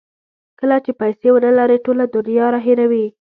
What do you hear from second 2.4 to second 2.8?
دا